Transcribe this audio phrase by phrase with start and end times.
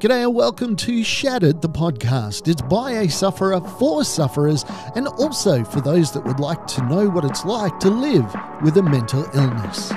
[0.00, 2.46] G'day and welcome to Shattered, the podcast.
[2.46, 7.08] It's by a sufferer for sufferers and also for those that would like to know
[7.08, 8.32] what it's like to live
[8.62, 9.90] with a mental illness.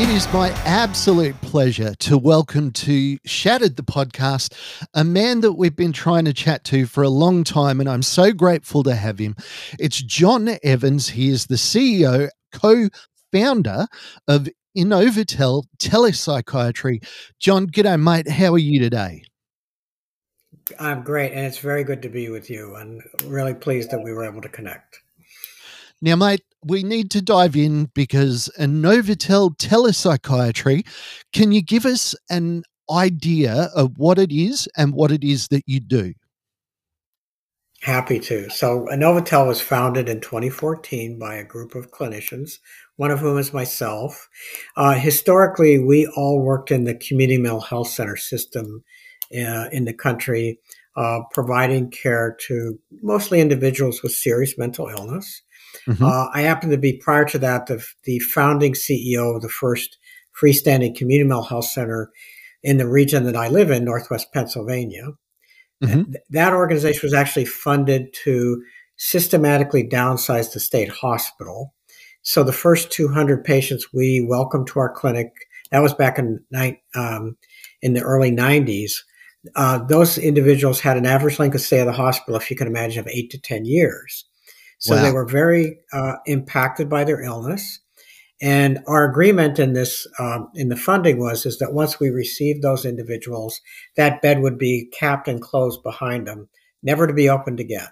[0.00, 4.54] It is my absolute pleasure to welcome to Shattered the podcast
[4.94, 8.04] a man that we've been trying to chat to for a long time, and I'm
[8.04, 9.34] so grateful to have him.
[9.76, 11.08] It's John Evans.
[11.08, 12.88] He is the CEO, co
[13.32, 13.86] founder
[14.28, 17.04] of Innovatel Telepsychiatry.
[17.38, 18.28] John, g'day, mate.
[18.28, 19.24] How are you today?
[20.78, 24.12] I'm great, and it's very good to be with you, and really pleased that we
[24.12, 25.00] were able to connect.
[26.00, 30.86] Now, mate, we need to dive in because Innovatel Telepsychiatry.
[31.32, 35.64] Can you give us an idea of what it is and what it is that
[35.66, 36.14] you do?
[37.82, 38.50] Happy to.
[38.50, 42.58] So, Innovatel was founded in 2014 by a group of clinicians
[43.00, 44.28] one of whom is myself.
[44.76, 48.84] Uh, historically, we all worked in the community mental health center system
[49.34, 50.58] uh, in the country,
[50.98, 55.40] uh, providing care to mostly individuals with serious mental illness.
[55.88, 56.04] Mm-hmm.
[56.04, 59.96] Uh, I happen to be, prior to that, the, the founding CEO of the first
[60.38, 62.10] freestanding community mental health center
[62.62, 65.12] in the region that I live in, Northwest Pennsylvania.
[65.82, 66.12] Mm-hmm.
[66.30, 68.62] That organization was actually funded to
[68.96, 71.74] systematically downsize the state hospital
[72.22, 75.32] so the first 200 patients we welcomed to our clinic,
[75.70, 76.40] that was back in
[76.94, 77.36] um,
[77.82, 78.92] in the early 90s.
[79.56, 82.66] Uh, those individuals had an average length of stay at the hospital, if you can
[82.66, 84.26] imagine, of eight to 10 years.
[84.78, 85.02] So wow.
[85.02, 87.80] they were very uh, impacted by their illness.
[88.42, 92.62] And our agreement in this, um, in the funding was, is that once we received
[92.62, 93.60] those individuals,
[93.96, 96.48] that bed would be capped and closed behind them,
[96.82, 97.88] never to be opened again.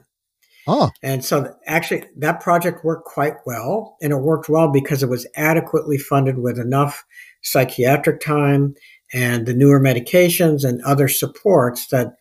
[0.66, 0.90] Oh.
[1.02, 3.96] And so actually that project worked quite well.
[4.02, 7.04] And it worked well because it was adequately funded with enough
[7.42, 8.74] psychiatric time
[9.12, 12.14] and the newer medications and other supports that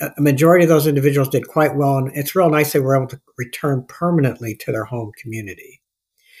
[0.00, 1.98] a majority of those individuals did quite well.
[1.98, 5.81] And it's real nice they were able to return permanently to their home community.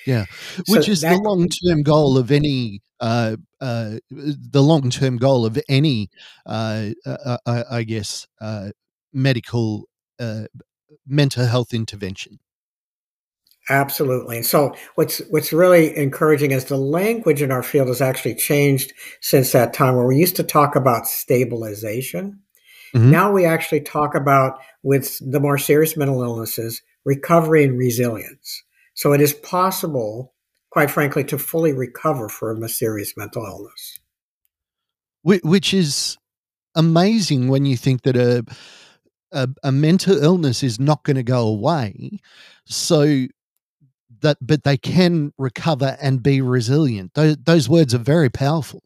[0.06, 0.26] Yeah,
[0.68, 5.18] which so is that, the long term goal of any uh, uh, the long term
[5.18, 6.08] goal of any,
[6.46, 8.70] uh, uh, uh I guess, uh,
[9.12, 9.88] medical
[11.04, 12.38] mental health intervention.
[13.68, 14.36] Absolutely.
[14.36, 18.92] And So what's what's really encouraging is the language in our field has actually changed
[19.20, 22.40] since that time where we used to talk about stabilization.
[22.94, 23.10] Mm-hmm.
[23.10, 28.62] Now we actually talk about with the more serious mental illnesses, recovery and resilience.
[29.02, 30.32] So it is possible,
[30.70, 33.98] quite frankly, to fully recover from a serious mental illness.
[35.24, 36.16] Which is
[36.76, 38.44] amazing when you think that a
[39.32, 42.20] a, a mental illness is not going to go away.
[42.64, 43.26] So
[44.20, 47.14] that, but they can recover and be resilient.
[47.14, 48.84] Those, those words are very powerful.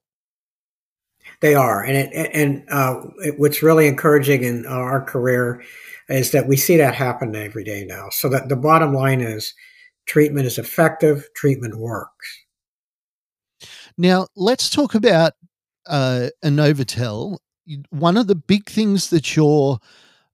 [1.42, 5.62] They are, and it, and uh, it, what's really encouraging in our career
[6.08, 8.08] is that we see that happen every day now.
[8.10, 9.52] So that the bottom line is,
[10.06, 11.28] treatment is effective.
[11.34, 12.44] Treatment works.
[13.98, 15.32] Now let's talk about
[15.86, 17.38] uh, Innovatel.
[17.90, 19.78] One of the big things that you're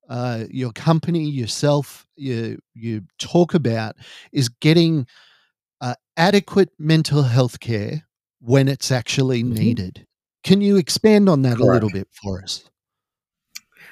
[0.09, 3.95] uh, your company, yourself, you you talk about
[4.31, 5.07] is getting
[5.81, 8.05] uh, adequate mental health care
[8.39, 9.55] when it's actually mm-hmm.
[9.55, 10.07] needed.
[10.43, 11.61] Can you expand on that Correct.
[11.61, 12.69] a little bit for us?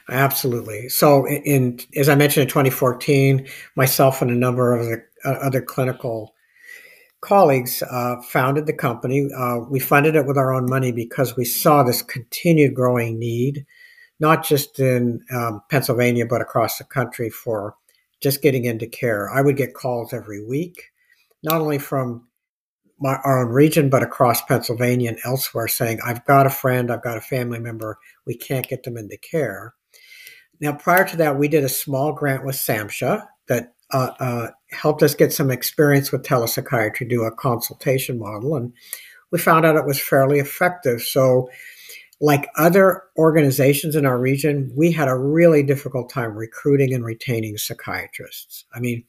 [0.09, 0.90] Absolutely.
[0.90, 5.62] So, in, in, as I mentioned in 2014, myself and a number of the, other
[5.62, 6.34] clinical
[7.22, 9.30] colleagues uh, founded the company.
[9.38, 13.66] Uh, we funded it with our own money because we saw this continued growing need
[14.22, 17.76] not just in um, Pennsylvania, but across the country for
[18.22, 19.30] just getting into care.
[19.32, 20.92] I would get calls every week,
[21.44, 22.28] not only from
[23.00, 27.03] my, our own region, but across Pennsylvania and elsewhere saying, I've got a friend, I've
[27.03, 29.74] got a family member, we can't get them into care.
[30.59, 35.03] Now, prior to that, we did a small grant with SAMHSA that uh, uh, helped
[35.03, 38.74] us get some experience with telepsychiatry, do a consultation model, and
[39.31, 41.02] we found out it was fairly effective.
[41.02, 41.50] So
[42.22, 47.58] like other organizations in our region, we had a really difficult time recruiting and retaining
[47.58, 48.66] psychiatrists.
[48.73, 49.03] I mean,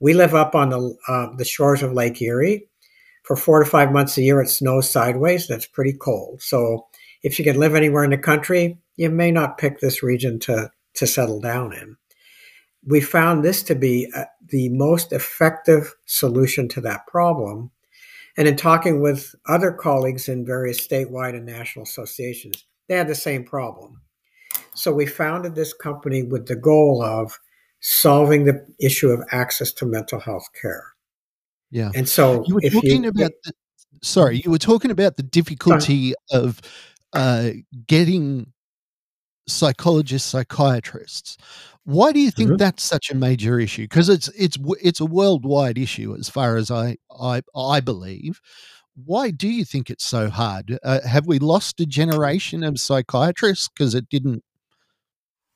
[0.00, 2.68] we live up on the uh, the shores of Lake Erie.
[3.22, 5.48] For four to five months a year, it snows sideways.
[5.48, 6.42] That's pretty cold.
[6.42, 6.86] So,
[7.22, 10.70] if you can live anywhere in the country, you may not pick this region to
[10.94, 11.96] to settle down in.
[12.86, 17.70] We found this to be uh, the most effective solution to that problem
[18.36, 23.14] and in talking with other colleagues in various statewide and national associations, they had the
[23.14, 24.02] same problem.
[24.74, 27.38] So we founded this company with the goal of
[27.80, 30.84] solving the issue of access to mental health care.
[31.70, 31.90] Yeah.
[31.94, 33.52] And so you were talking you, about the,
[34.02, 36.60] sorry, you were talking about the difficulty of
[37.12, 37.50] uh,
[37.86, 38.52] getting
[39.48, 41.38] psychologists, psychiatrists.
[41.86, 42.56] Why do you think mm-hmm.
[42.56, 43.84] that's such a major issue?
[43.84, 48.40] Because it's it's it's a worldwide issue, as far as I I I believe.
[49.04, 50.80] Why do you think it's so hard?
[50.82, 54.42] Uh, have we lost a generation of psychiatrists because it didn't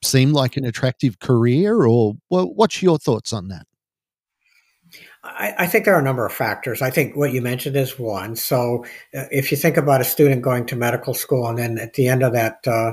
[0.05, 3.67] seem like an attractive career, or well, what's your thoughts on that?
[5.25, 6.81] I, I, think there are a number of factors.
[6.81, 8.37] I think what you mentioned is one.
[8.37, 8.85] So,
[9.17, 12.07] uh, if you think about a student going to medical school and then at the
[12.07, 12.93] end of that, uh,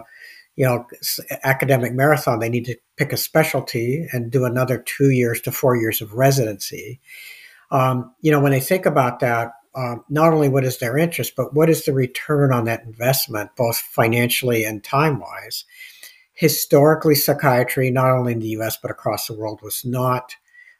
[0.57, 0.85] you know,
[1.43, 5.77] academic marathon, they need to pick a specialty and do another two years to four
[5.77, 6.99] years of residency.
[7.69, 11.35] Um, you know, when they think about that, um, not only what is their interest,
[11.37, 15.63] but what is the return on that investment, both financially and time wise.
[16.33, 20.35] Historically, psychiatry, not only in the US, but across the world, was not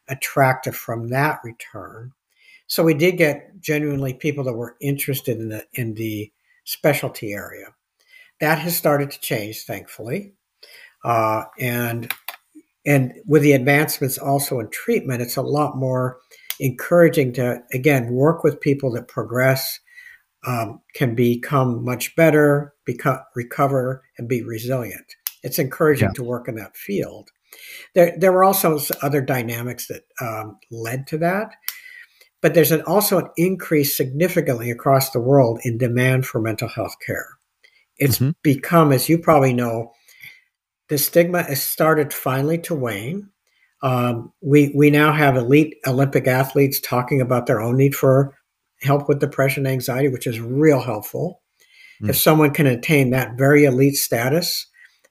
[0.08, 2.12] attractive from that return.
[2.66, 6.32] So we did get genuinely people that were interested in the in the
[6.64, 7.74] specialty area.
[8.40, 10.34] That has started to change, thankfully,
[11.04, 12.12] uh, and
[12.86, 16.18] and with the advancements also in treatment, it's a lot more
[16.60, 19.80] encouraging to again work with people that progress,
[20.46, 25.14] um, can become much better, become recover, and be resilient.
[25.42, 26.14] It's encouraging yeah.
[26.14, 27.30] to work in that field.
[27.94, 31.54] There, there were also other dynamics that um, led to that,
[32.40, 36.96] but there's an, also an increase significantly across the world in demand for mental health
[37.04, 37.37] care.
[37.98, 38.30] It's mm-hmm.
[38.42, 39.92] become, as you probably know,
[40.88, 43.30] the stigma has started finally to wane.
[43.82, 48.34] Um, we we now have elite Olympic athletes talking about their own need for
[48.82, 51.42] help with depression, and anxiety, which is real helpful.
[52.02, 52.10] Mm.
[52.10, 54.66] If someone can attain that very elite status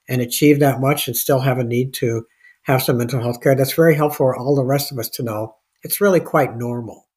[0.08, 2.26] and achieve that much and still have a need to
[2.62, 3.54] have some mental health care.
[3.54, 7.08] That's very helpful for all the rest of us to know it's really quite normal.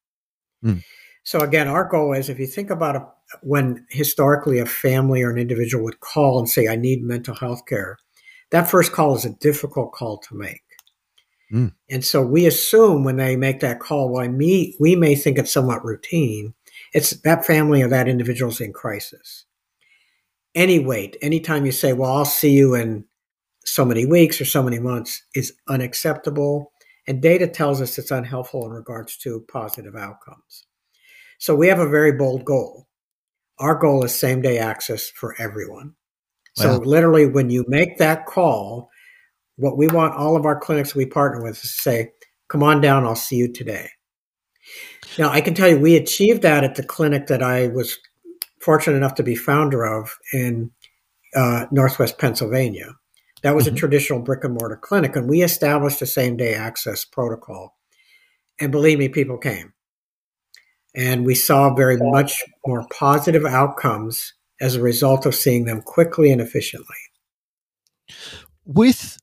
[0.64, 0.82] Mm.
[1.24, 3.06] So again, our goal is if you think about a,
[3.42, 7.66] when historically a family or an individual would call and say, I need mental health
[7.66, 7.98] care,
[8.50, 10.62] that first call is a difficult call to make.
[11.52, 11.72] Mm.
[11.90, 15.52] And so we assume when they make that call, why me, we may think it's
[15.52, 16.54] somewhat routine.
[16.92, 19.44] It's that family or that individual is in crisis.
[20.54, 23.04] Any wait, anytime you say, well, I'll see you in
[23.64, 26.72] so many weeks or so many months is unacceptable.
[27.06, 30.66] And data tells us it's unhelpful in regards to positive outcomes.
[31.42, 32.86] So we have a very bold goal.
[33.58, 35.94] Our goal is same day access for everyone.
[36.54, 36.84] So wow.
[36.84, 38.90] literally, when you make that call,
[39.56, 42.12] what we want all of our clinics we partner with is to say,
[42.48, 43.88] come on down, I'll see you today.
[45.18, 47.98] Now, I can tell you, we achieved that at the clinic that I was
[48.60, 50.70] fortunate enough to be founder of in
[51.34, 52.94] uh, Northwest Pennsylvania.
[53.42, 53.74] That was mm-hmm.
[53.74, 57.76] a traditional brick and mortar clinic, and we established a same day access protocol.
[58.60, 59.72] And believe me, people came.
[60.94, 66.30] And we saw very much more positive outcomes as a result of seeing them quickly
[66.30, 66.96] and efficiently.
[68.64, 69.18] With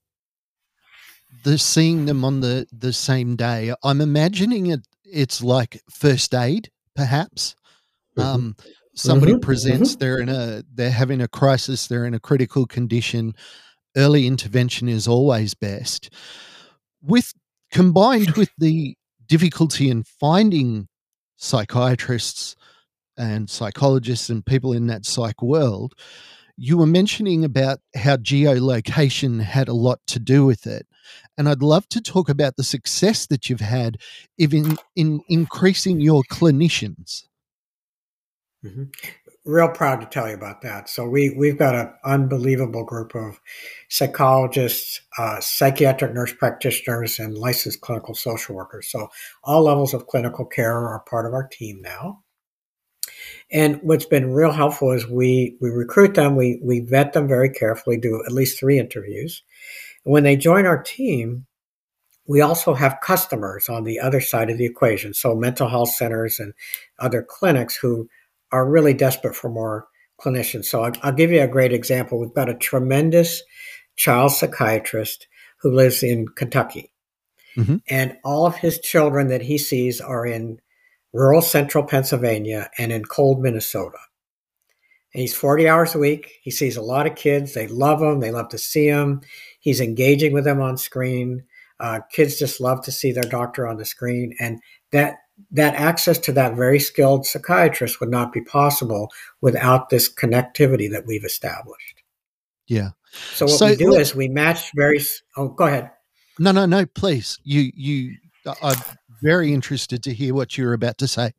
[1.43, 4.81] the seeing them on the, the same day, I'm imagining it
[5.11, 7.55] it's like first aid, perhaps.
[8.17, 8.29] Mm-hmm.
[8.29, 8.55] Um,
[8.95, 9.41] somebody mm-hmm.
[9.41, 9.99] presents, mm-hmm.
[9.99, 13.33] they're in a they're having a crisis, they're in a critical condition
[13.97, 16.09] early intervention is always best.
[17.01, 17.33] With
[17.71, 18.95] combined with the
[19.27, 20.87] difficulty in finding
[21.39, 22.55] psychiatrists
[23.17, 25.95] and psychologists and people in that psych world,
[26.57, 30.85] you were mentioning about how geolocation had a lot to do with it.
[31.37, 33.97] And I'd love to talk about the success that you've had
[34.37, 37.23] in, in increasing your clinicians.
[38.63, 38.83] Mm-hmm
[39.49, 40.89] real proud to tell you about that.
[40.89, 43.39] So we we've got an unbelievable group of
[43.89, 48.89] psychologists, uh, psychiatric nurse practitioners, and licensed clinical social workers.
[48.91, 49.09] So
[49.43, 52.23] all levels of clinical care are part of our team now.
[53.51, 57.49] And what's been real helpful is we we recruit them, we we vet them very
[57.49, 59.43] carefully, do at least three interviews.
[60.03, 61.45] When they join our team,
[62.27, 65.15] we also have customers on the other side of the equation.
[65.15, 66.53] So mental health centers and
[66.99, 68.07] other clinics who
[68.51, 69.87] are really desperate for more
[70.19, 70.65] clinicians.
[70.65, 72.19] So I'll, I'll give you a great example.
[72.19, 73.41] We've got a tremendous
[73.95, 75.27] child psychiatrist
[75.61, 76.91] who lives in Kentucky.
[77.57, 77.77] Mm-hmm.
[77.89, 80.59] And all of his children that he sees are in
[81.13, 83.97] rural central Pennsylvania and in cold Minnesota.
[85.13, 86.39] And he's 40 hours a week.
[86.43, 87.53] He sees a lot of kids.
[87.53, 88.19] They love him.
[88.19, 89.21] They love to see him.
[89.59, 91.43] He's engaging with them on screen.
[91.79, 94.35] Uh, kids just love to see their doctor on the screen.
[94.39, 94.59] And
[94.91, 95.15] that
[95.51, 101.05] that access to that very skilled psychiatrist would not be possible without this connectivity that
[101.05, 102.03] we've established.
[102.67, 102.89] Yeah.
[103.33, 105.01] So what so, we do is we match very.
[105.35, 105.91] Oh, go ahead.
[106.37, 106.85] No, no, no.
[106.85, 108.15] Please, you, you.
[108.61, 108.77] I'm
[109.21, 111.33] very interested to hear what you're about to say.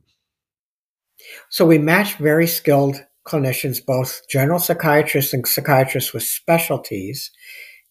[1.48, 7.30] So we match very skilled clinicians, both general psychiatrists and psychiatrists with specialties,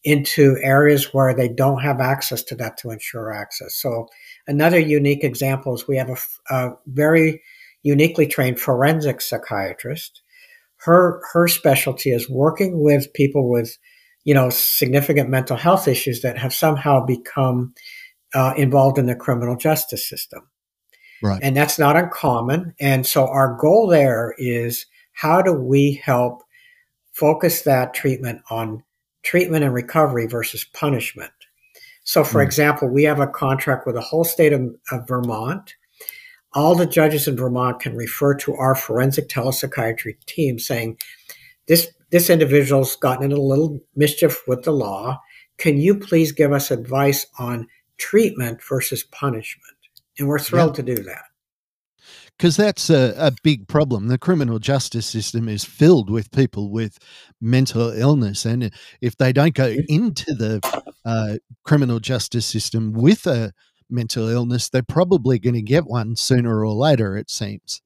[0.03, 3.75] into areas where they don't have access to that to ensure access.
[3.75, 4.07] So,
[4.49, 6.17] another unique example is we have a,
[6.53, 7.41] a very
[7.83, 10.21] uniquely trained forensic psychiatrist.
[10.77, 13.77] Her her specialty is working with people with,
[14.25, 17.73] you know, significant mental health issues that have somehow become
[18.33, 20.49] uh, involved in the criminal justice system.
[21.21, 21.39] Right.
[21.43, 22.73] And that's not uncommon.
[22.79, 26.43] And so our goal there is how do we help
[27.11, 28.83] focus that treatment on
[29.21, 31.31] treatment and recovery versus punishment?
[32.09, 32.45] So, for mm.
[32.45, 34.61] example, we have a contract with the whole state of,
[34.91, 35.75] of, Vermont.
[36.53, 40.97] All the judges in Vermont can refer to our forensic telepsychiatry team saying,
[41.67, 45.21] this, this individual's gotten into a little mischief with the law.
[45.59, 47.67] Can you please give us advice on
[47.99, 49.77] treatment versus punishment?
[50.17, 50.87] And we're thrilled yep.
[50.87, 51.25] to do that.
[52.35, 54.07] Because that's a, a big problem.
[54.07, 56.97] The criminal justice system is filled with people with
[57.39, 58.45] mental illness.
[58.45, 60.59] And if they don't go into the
[61.09, 63.51] uh, criminal justice system with a
[63.89, 67.81] mental illness, they're probably going to get one sooner or later, it seems.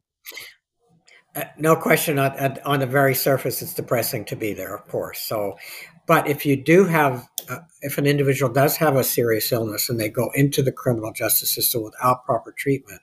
[1.33, 5.21] Uh, no question on, on the very surface, it's depressing to be there, of course.
[5.21, 5.57] So,
[6.05, 9.97] but if you do have, uh, if an individual does have a serious illness and
[9.97, 13.01] they go into the criminal justice system without proper treatment,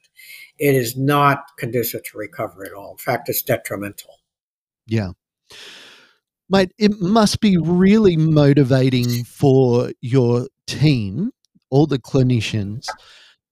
[0.58, 2.92] it is not conducive to recovery at all.
[2.92, 4.20] In fact, it's detrimental.
[4.86, 5.12] Yeah.
[6.52, 11.30] Mate, it must be really motivating for your team,
[11.70, 12.86] all the clinicians,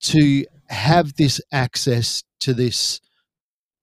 [0.01, 2.99] to have this access to this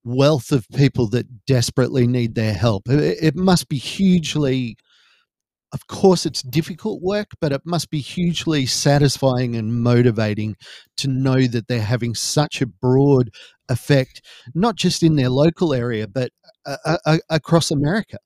[0.05, 2.91] wealth of people that desperately need their help.
[2.91, 4.77] It, it must be hugely
[5.73, 10.57] of course, it's difficult work, but it must be hugely satisfying and motivating
[10.97, 13.31] to know that they're having such a broad
[13.69, 14.23] effect,
[14.55, 16.31] not just in their local area, but
[16.65, 18.17] uh, uh, across America.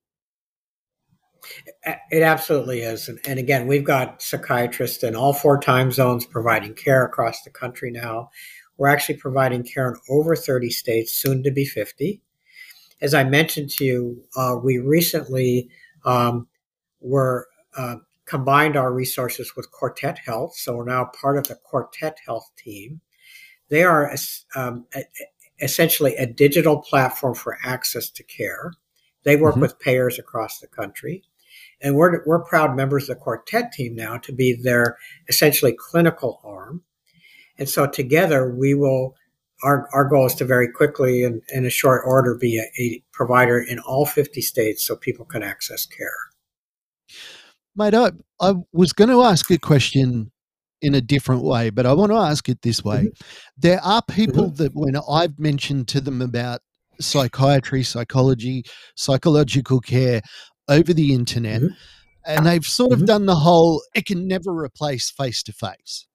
[2.11, 3.09] It absolutely is.
[3.09, 7.51] And, and, again, we've got psychiatrists in all four time zones providing care across the
[7.51, 8.31] country now.
[8.77, 12.21] We're actually providing care in over 30 states, soon to be 50.
[13.03, 15.69] As I mentioned to you, uh, we recently
[16.05, 16.49] um,
[17.01, 17.45] we're
[17.77, 22.51] uh, combined our resources with Quartet Health, so we're now part of the Quartet Health
[22.57, 23.01] team.
[23.69, 24.15] They are
[24.55, 24.87] um,
[25.61, 28.73] essentially a digital platform for access to care.
[29.25, 29.63] They work mm-hmm.
[29.63, 31.25] with payers across the country.
[31.83, 34.97] And we're, we're proud members of the Quartet team now to be their
[35.29, 36.83] essentially clinical arm.
[37.59, 39.15] And so together we will,
[39.63, 43.03] our, our goal is to very quickly and in a short order be a, a
[43.13, 46.09] provider in all 50 states so people can access care.
[47.77, 48.11] Mate, I,
[48.41, 50.33] I was going to ask a question
[50.83, 53.05] in a different way, but I want to ask it this way.
[53.05, 53.25] Mm-hmm.
[53.59, 54.63] There are people mm-hmm.
[54.63, 56.61] that, when I've mentioned to them about
[57.01, 60.21] psychiatry, psychology, psychological care
[60.71, 61.75] over the internet, mm-hmm.
[62.25, 63.07] and they've sort of mm-hmm.
[63.07, 66.07] done the whole, it can never replace face to face.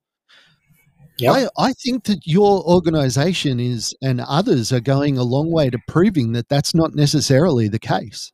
[1.21, 5.79] I, I think that your organization is and others are going a long way to
[5.87, 8.33] proving that that's not necessarily the case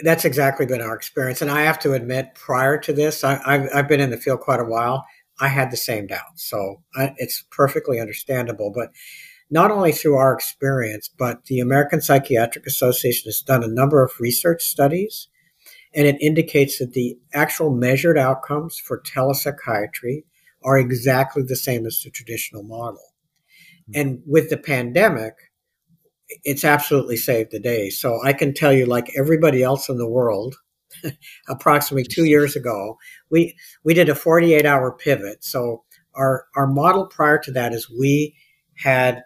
[0.00, 1.42] that's exactly been our experience.
[1.42, 4.40] And I have to admit, prior to this, I, have I've been in the field
[4.40, 5.04] quite a while.
[5.40, 6.44] I had the same doubts.
[6.44, 8.70] So I, it's perfectly understandable.
[8.70, 8.90] But
[9.52, 14.18] not only through our experience, but the American Psychiatric Association has done a number of
[14.18, 15.28] research studies,
[15.94, 20.24] and it indicates that the actual measured outcomes for telepsychiatry
[20.64, 23.12] are exactly the same as the traditional model.
[23.88, 24.00] Hmm.
[24.00, 25.34] And with the pandemic,
[26.44, 27.90] it's absolutely saved the day.
[27.90, 30.56] So I can tell you, like everybody else in the world,
[31.50, 32.96] approximately two years ago,
[33.30, 33.54] we
[33.84, 35.44] we did a 48 hour pivot.
[35.44, 38.34] So our our model prior to that is we
[38.76, 39.22] had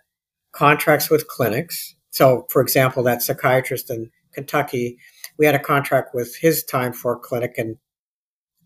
[0.56, 1.94] contracts with clinics.
[2.10, 4.98] So, for example, that psychiatrist in Kentucky,
[5.38, 7.76] we had a contract with his time for clinic in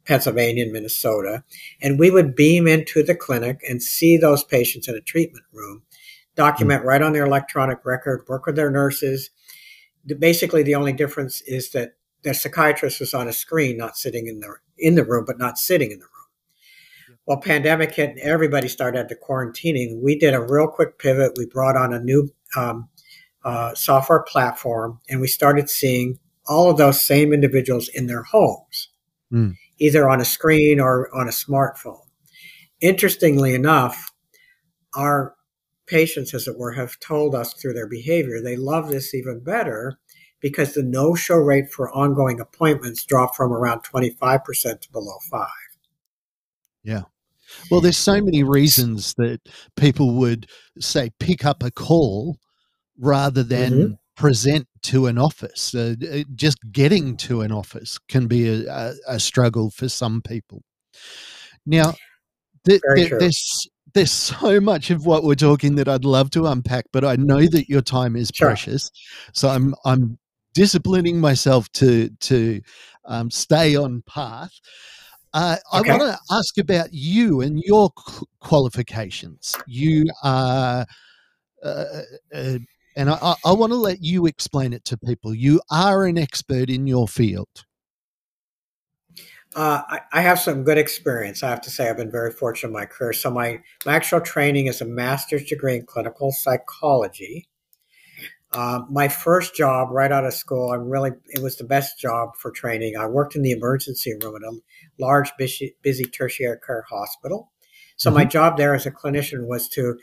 [0.05, 1.43] Pennsylvania and Minnesota,
[1.83, 5.83] and we would beam into the clinic and see those patients in a treatment room
[6.37, 9.31] document right on their electronic record, work with their nurses.
[10.19, 14.41] Basically, the only difference is that the psychiatrist was on a screen, not sitting in
[14.41, 16.20] the in the room, but not sitting in the room.
[17.27, 20.01] Well, pandemic hit, and everybody started to quarantining.
[20.03, 21.33] We did a real quick pivot.
[21.37, 22.89] We brought on a new um,
[23.45, 28.89] uh, software platform, and we started seeing all of those same individuals in their homes,
[29.33, 29.55] mm.
[29.79, 32.05] either on a screen or on a smartphone.
[32.81, 34.13] Interestingly enough,
[34.97, 35.37] our
[35.87, 39.99] patients, as it were, have told us through their behavior they love this even better
[40.41, 45.49] because the no show rate for ongoing appointments dropped from around 25% to below 5
[46.83, 47.03] Yeah.
[47.71, 49.41] Well, there's so many reasons that
[49.77, 50.47] people would
[50.79, 52.39] say pick up a call
[52.99, 53.93] rather than mm-hmm.
[54.17, 55.75] present to an office.
[55.75, 60.23] Uh, uh, just getting to an office can be a, a, a struggle for some
[60.23, 60.63] people.
[61.67, 61.95] Now,
[62.67, 66.87] th- th- there's there's so much of what we're talking that I'd love to unpack,
[66.93, 68.49] but I know that your time is sure.
[68.49, 68.91] precious,
[69.33, 70.19] so I'm I'm
[70.55, 72.61] disciplining myself to to
[73.05, 74.53] um, stay on path.
[75.33, 75.91] Uh, okay.
[75.91, 77.91] I want to ask about you and your
[78.41, 79.57] qualifications.
[79.67, 80.87] You are,
[81.63, 82.03] uh, uh,
[82.35, 82.59] uh,
[82.97, 85.33] and I, I want to let you explain it to people.
[85.33, 87.65] You are an expert in your field.
[89.55, 91.43] Uh, I, I, have some good experience.
[91.43, 93.13] I have to say, I've been very fortunate in my career.
[93.13, 97.49] So my, my actual training is a master's degree in clinical psychology.
[98.53, 102.31] Uh, my first job right out of school, I'm really it was the best job
[102.37, 102.97] for training.
[102.97, 104.59] I worked in the emergency room at a
[104.99, 107.51] large, busy, busy tertiary care hospital.
[107.97, 108.19] So mm-hmm.
[108.19, 109.97] my job there as a clinician was to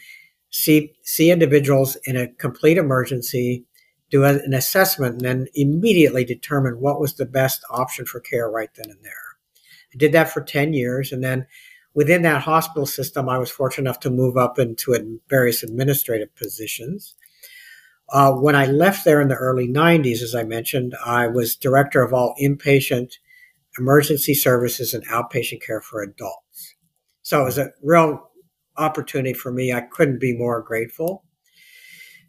[0.49, 3.65] see see individuals in a complete emergency,
[4.09, 8.69] do an assessment, and then immediately determine what was the best option for care right
[8.75, 9.27] then and there.
[9.93, 11.11] I did that for 10 years.
[11.11, 11.47] And then
[11.93, 17.15] within that hospital system, I was fortunate enough to move up into various administrative positions.
[18.09, 22.01] Uh, when I left there in the early 90s, as I mentioned, I was director
[22.01, 23.13] of all inpatient
[23.77, 26.75] emergency services and outpatient care for adults.
[27.21, 28.31] So it was a real
[28.77, 29.73] opportunity for me.
[29.73, 31.25] I couldn't be more grateful.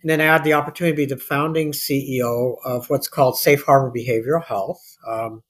[0.02, 3.64] And then I had the opportunity to be the founding CEO of what's called Safe
[3.64, 4.96] Harbor Behavioral Health.
[5.06, 5.42] Um,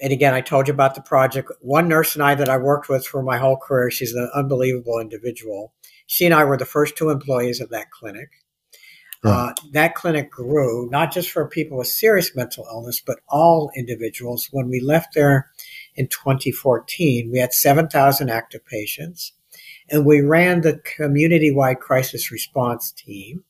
[0.00, 1.50] and again, I told you about the project.
[1.60, 4.98] One nurse and I that I worked with for my whole career, she's an unbelievable
[4.98, 5.72] individual.
[6.06, 8.28] She and I were the first two employees of that clinic.
[9.26, 14.48] Uh, that clinic grew not just for people with serious mental illness, but all individuals.
[14.52, 15.50] When we left there
[15.94, 19.32] in 2014, we had 7,000 active patients,
[19.90, 23.44] and we ran the community wide crisis response team,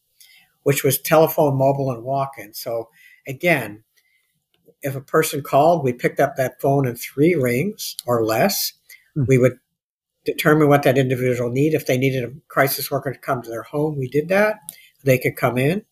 [0.62, 2.54] which was telephone, mobile, and walk in.
[2.54, 2.88] So,
[3.26, 3.82] again,
[4.82, 8.72] if a person called, we picked up that phone in three rings or less.
[9.16, 9.24] Mm-hmm.
[9.28, 9.58] We would
[10.24, 11.76] determine what that individual needed.
[11.76, 14.56] If they needed a crisis worker to come to their home, we did that.
[15.06, 15.84] They could come in,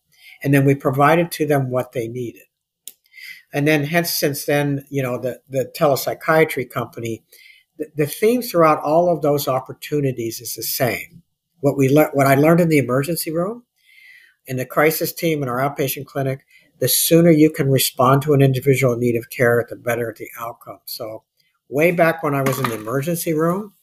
[0.43, 2.43] and then we provided to them what they needed.
[3.53, 7.23] And then, hence, since then, you know, the the telepsychiatry company,
[7.77, 11.23] the, the theme throughout all of those opportunities is the same.
[11.61, 13.63] What we le- what I learned in the emergency room,
[14.45, 16.45] in the crisis team, in our outpatient clinic,
[16.79, 20.79] the sooner you can respond to an individual need of care, the better the outcome.
[20.83, 21.23] So,
[21.69, 23.74] way back when I was in the emergency room,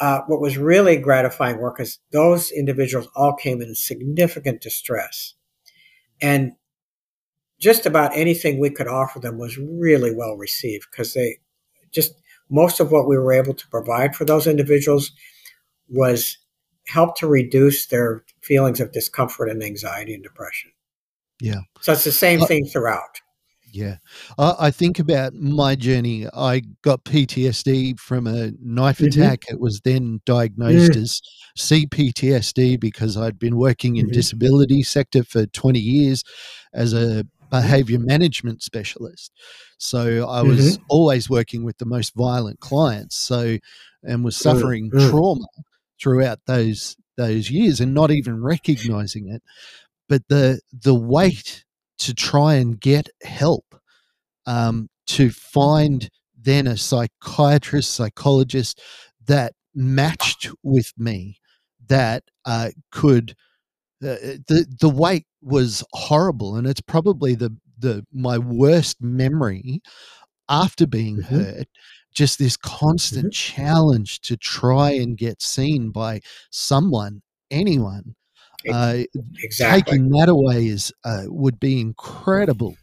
[0.00, 5.34] uh, what was really gratifying work is those individuals all came in significant distress.
[6.20, 6.52] And
[7.58, 11.38] just about anything we could offer them was really well received because they
[11.92, 12.14] just
[12.50, 15.12] most of what we were able to provide for those individuals
[15.88, 16.38] was
[16.86, 20.70] help to reduce their feelings of discomfort and anxiety and depression.
[21.40, 21.60] Yeah.
[21.80, 23.20] So it's the same uh, thing throughout.
[23.70, 23.96] Yeah.
[24.38, 26.26] I, I, think about my journey.
[26.34, 29.20] I got PTSD from a knife mm-hmm.
[29.20, 29.44] attack.
[29.48, 31.02] It was then diagnosed mm.
[31.02, 31.20] as
[31.58, 34.12] CPTSD because I'd been working in mm-hmm.
[34.12, 36.24] disability sector for 20 years
[36.72, 39.32] as a behavior management specialist.
[39.78, 40.84] So I was mm-hmm.
[40.88, 43.16] always working with the most violent clients.
[43.16, 43.58] So
[44.02, 45.10] and was suffering mm-hmm.
[45.10, 45.46] trauma
[46.00, 49.42] throughout those those years and not even recognizing it
[50.08, 51.64] but the the wait
[51.98, 53.74] to try and get help
[54.46, 58.80] um, to find then a psychiatrist psychologist
[59.26, 61.36] that matched with me
[61.88, 63.34] that uh, could
[64.02, 69.80] uh, the the wait was horrible and it's probably the the my worst memory
[70.48, 71.34] after being mm-hmm.
[71.34, 71.68] hurt
[72.14, 73.62] just this constant mm-hmm.
[73.62, 78.14] challenge to try and get seen by someone anyone
[78.70, 78.98] uh,
[79.38, 79.92] exactly.
[79.92, 82.76] Taking that away is uh, would be incredible.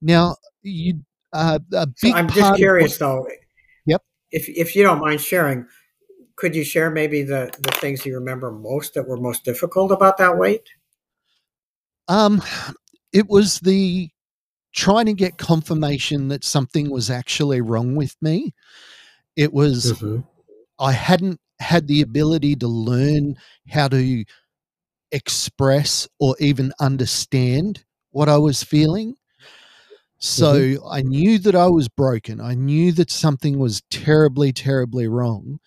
[0.00, 1.00] Now, you
[1.32, 2.12] uh, a big.
[2.12, 3.28] So I'm just curious, what, though.
[3.86, 4.02] Yep.
[4.30, 5.66] If if you don't mind sharing,
[6.36, 10.16] could you share maybe the the things you remember most that were most difficult about
[10.18, 10.68] that wait?
[12.08, 12.42] Um,
[13.12, 14.10] it was the
[14.72, 18.54] trying to get confirmation that something was actually wrong with me.
[19.36, 20.20] It was mm-hmm.
[20.78, 23.36] I hadn't had the ability to learn
[23.68, 24.24] how to
[25.14, 29.14] express or even understand what I was feeling.
[30.18, 30.88] So mm-hmm.
[30.90, 32.40] I knew that I was broken.
[32.40, 35.60] I knew that something was terribly, terribly wrong,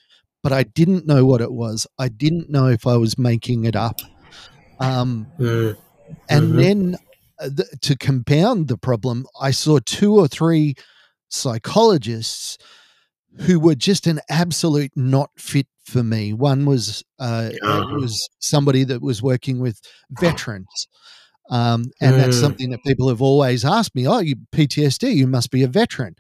[0.44, 1.88] but I didn't know what it was.
[1.98, 4.02] I didn't know if I was making it up.
[4.80, 5.80] Um, mm-hmm.
[6.30, 6.98] And then
[7.40, 10.76] uh, th- to compound the problem, I saw two or three
[11.30, 12.58] psychologists
[13.40, 16.34] who were just an absolute not fit for me.
[16.34, 17.96] One was uh, uh-huh.
[18.00, 19.80] was somebody that was working with
[20.12, 20.88] veterans,
[21.50, 22.18] Um, and mm.
[22.18, 24.08] that's something that people have always asked me.
[24.08, 26.16] Oh, you PTSD, you must be a veteran.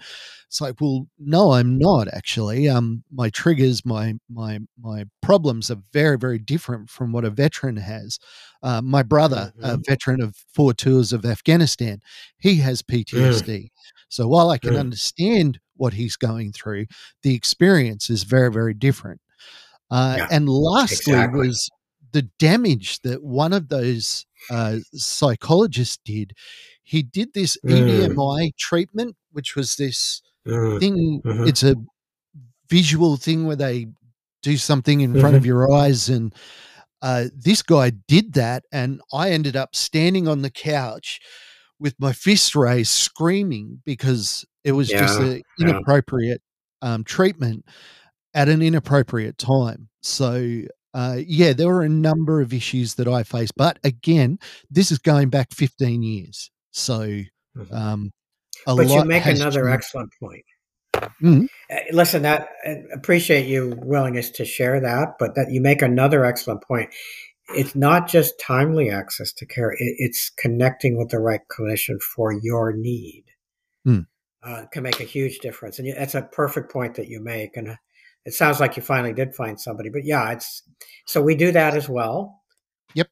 [0.47, 2.69] It's like, well, no, I'm not actually.
[2.69, 7.75] Um, my triggers, my my my problems are very very different from what a veteran
[7.75, 8.19] has.
[8.63, 9.69] Uh, my brother, mm-hmm.
[9.69, 11.99] a veteran of four tours of Afghanistan,
[12.38, 13.47] he has PTSD.
[13.47, 13.69] Mm.
[14.10, 14.80] So while I can mm.
[14.80, 16.86] understand what he's going through,
[17.24, 19.22] the experience is very very different.
[19.90, 21.48] Uh, yeah, and lastly exactly.
[21.48, 21.70] was
[22.12, 26.34] the damage that one of those uh, psychologists did.
[26.84, 27.72] He did this mm.
[27.72, 30.80] EDMI treatment, which was this mm-hmm.
[30.80, 31.22] thing.
[31.26, 31.48] Mm-hmm.
[31.48, 31.76] It's a
[32.70, 33.88] visual thing where they
[34.42, 35.20] do something in mm-hmm.
[35.20, 35.48] front of mm-hmm.
[35.48, 36.34] your eyes, and
[37.02, 41.20] uh, this guy did that, and I ended up standing on the couch
[41.80, 46.41] with my fist raised, screaming because it was yeah, just an inappropriate
[46.84, 46.93] yeah.
[46.93, 47.65] um, treatment
[48.34, 49.88] at an inappropriate time.
[50.01, 54.91] So uh, yeah, there were a number of issues that I faced, but again, this
[54.91, 56.51] is going back 15 years.
[56.71, 57.73] So mm-hmm.
[57.73, 58.12] um,
[58.65, 60.43] but you make another excellent point.
[60.93, 61.45] Mm-hmm.
[61.91, 62.49] Listen, that
[62.93, 66.89] appreciate you willingness to share that, but that you make another excellent point.
[67.56, 72.73] It's not just timely access to care; it's connecting with the right clinician for your
[72.73, 73.23] need.
[73.88, 74.08] Mm.
[74.47, 77.57] Uh, can make a huge difference, and that's a perfect point that you make.
[77.57, 77.75] And uh,
[78.23, 80.63] it sounds like you finally did find somebody, but yeah, it's
[81.05, 82.43] so we do that as well.
[82.93, 83.10] Yep.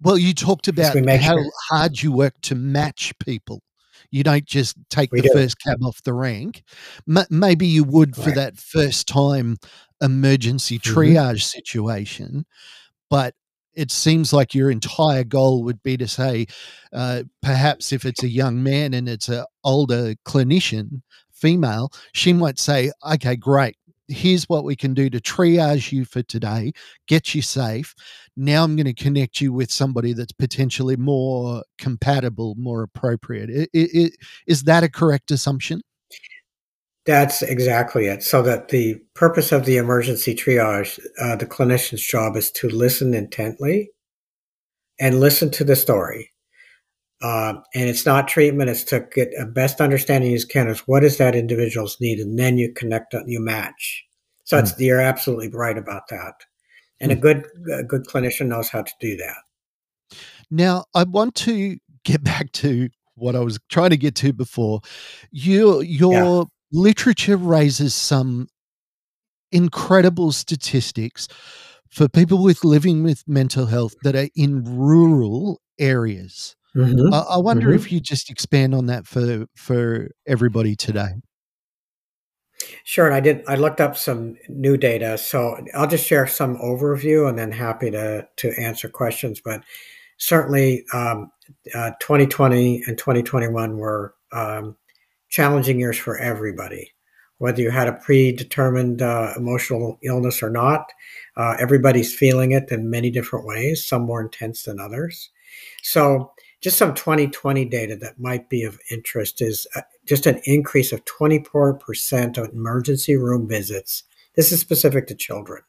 [0.00, 1.50] Well, you talked about how sure.
[1.70, 3.62] hard you work to match people.
[4.10, 5.34] You don't just take we the do.
[5.34, 6.64] first cab off the rank.
[7.08, 9.56] M- maybe you would for that first time
[10.00, 10.98] emergency mm-hmm.
[10.98, 11.36] triage mm-hmm.
[11.38, 12.46] situation,
[13.08, 13.34] but
[13.78, 16.46] it seems like your entire goal would be to say,
[16.92, 22.58] uh, perhaps if it's a young man and it's an older clinician, female, she might
[22.58, 23.76] say, okay, great
[24.08, 26.72] here's what we can do to triage you for today,
[27.06, 27.94] get you safe.
[28.36, 33.68] Now I'm going to connect you with somebody that's potentially more compatible, more appropriate.
[33.74, 35.82] Is that a correct assumption?
[37.08, 38.22] That's exactly it.
[38.22, 43.14] So that the purpose of the emergency triage, uh, the clinician's job is to listen
[43.14, 43.88] intently
[45.00, 46.30] and listen to the story.
[47.22, 51.02] Uh, and it's not treatment; it's to get a best understanding as can is what
[51.02, 54.04] is that individual's need, and then you connect, you match.
[54.44, 54.60] So mm.
[54.60, 56.34] it's you're absolutely right about that,
[57.00, 57.14] and mm.
[57.14, 57.22] a hmm.
[57.22, 60.18] good a good clinician knows how to do that.
[60.50, 64.82] Now, I want to get back to what I was trying to get to before.
[65.30, 66.44] Your your yeah.
[66.72, 68.48] Literature raises some
[69.52, 71.28] incredible statistics
[71.90, 76.54] for people with living with mental health that are in rural areas.
[76.76, 77.12] Mm-hmm.
[77.12, 77.76] I, I, wonder mm-hmm.
[77.76, 81.08] if you just expand on that for for everybody today.
[82.84, 83.42] Sure, and I did.
[83.48, 87.90] I looked up some new data, so I'll just share some overview, and then happy
[87.90, 89.40] to to answer questions.
[89.42, 89.62] But
[90.18, 91.30] certainly, um,
[91.74, 94.76] uh, 2020 and 2021 were um,
[95.28, 96.92] challenging years for everybody,
[97.38, 100.90] whether you had a predetermined uh, emotional illness or not.
[101.36, 105.30] Uh, everybody's feeling it in many different ways, some more intense than others.
[105.82, 110.92] So just some 2020 data that might be of interest is uh, just an increase
[110.92, 114.04] of 24% of emergency room visits.
[114.34, 115.62] This is specific to children.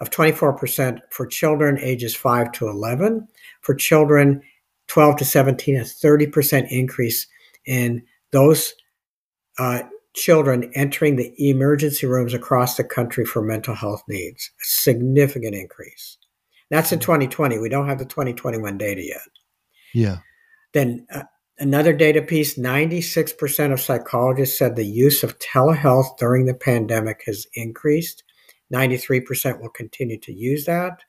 [0.00, 3.28] Of 24% for children ages 5 to 11.
[3.60, 4.42] For children
[4.88, 7.26] 12 to 17, a 30% increase
[7.64, 8.74] in those
[9.58, 9.82] uh,
[10.14, 14.50] children entering the emergency rooms across the country for mental health needs.
[14.60, 16.18] A significant increase.
[16.70, 17.58] That's in 2020.
[17.58, 19.20] We don't have the 2021 data yet.
[19.94, 20.18] Yeah.
[20.72, 21.24] Then uh,
[21.58, 27.46] another data piece 96% of psychologists said the use of telehealth during the pandemic has
[27.54, 28.24] increased.
[28.72, 31.00] 93% will continue to use that.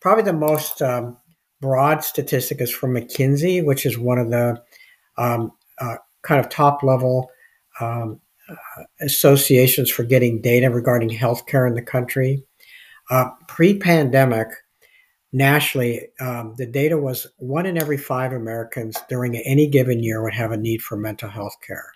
[0.00, 1.16] Probably the most um,
[1.62, 4.62] broad statistic is from McKinsey, which is one of the
[5.16, 7.30] um, uh, kind of top level
[7.80, 12.42] um, uh, associations for getting data regarding healthcare in the country.
[13.10, 14.48] Uh, Pre pandemic,
[15.32, 20.34] nationally, um, the data was one in every five Americans during any given year would
[20.34, 21.92] have a need for mental health care.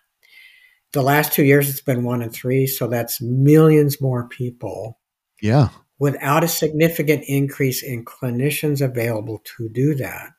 [0.93, 4.99] The last two years, it's been one in three, so that's millions more people.
[5.43, 5.69] Yeah.
[5.99, 10.31] Without a significant increase in clinicians available to do that.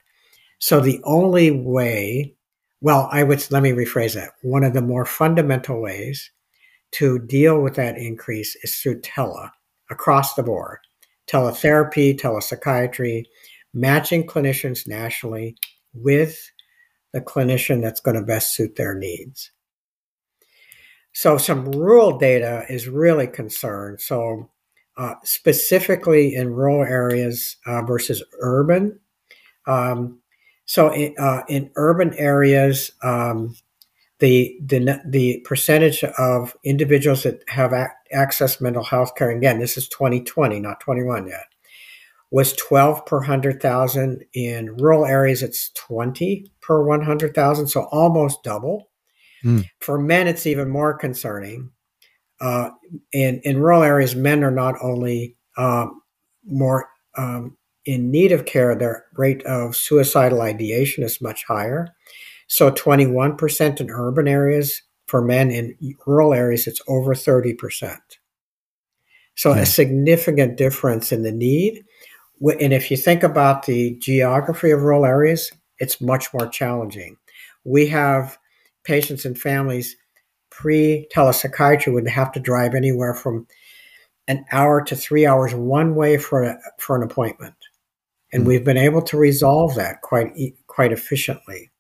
[0.58, 2.36] So the only way,
[2.82, 4.32] well, I would let me rephrase that.
[4.42, 6.32] One of the more fundamental ways
[6.92, 9.52] to deal with that increase is through tele
[9.90, 10.80] across the board
[11.28, 13.24] teletherapy, telepsychiatry,
[13.74, 15.56] matching clinicians nationally
[15.94, 16.52] with
[17.14, 19.52] the clinician that's going to best suit their needs.
[21.14, 24.02] So, some rural data is really concerned.
[24.02, 24.50] So,
[24.98, 29.00] uh, specifically in rural areas uh, versus urban,
[29.68, 30.20] Um,
[30.70, 33.56] so in, uh, in urban areas, um,
[34.20, 39.78] the, the the percentage of individuals that have ac- access mental health care again this
[39.78, 41.46] is 2020 not 21 yet
[42.30, 48.90] was 12 per 100,000 in rural areas it's 20 per 100,000 so almost double.
[49.44, 49.64] Mm.
[49.80, 51.72] for men it's even more concerning.
[52.42, 52.72] Uh,
[53.14, 56.02] in in rural areas men are not only um,
[56.44, 57.56] more um,
[57.86, 61.88] in need of care their rate of suicidal ideation is much higher
[62.48, 67.98] so 21% in urban areas for men in rural areas, it's over 30%.
[69.36, 69.56] So yeah.
[69.56, 69.66] a hmm.
[69.66, 71.84] significant difference in the need.
[72.42, 77.18] And if you think about the geography of rural areas, it's much more challenging.
[77.64, 78.38] We have
[78.84, 79.96] patients and families
[80.50, 83.48] pre telepsychiatry would have to drive anywhere from
[84.28, 87.56] an hour to three hours one way for a, for an appointment,
[88.32, 88.50] and mm-hmm.
[88.50, 90.34] we've been able to resolve that quite
[90.68, 91.72] quite efficiently.